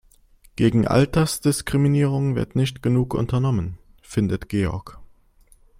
[0.55, 4.97] Gegen Altersdiskriminierung wird nicht genug unternommen, findet Georg.